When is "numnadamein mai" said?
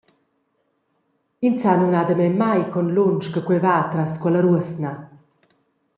1.77-2.61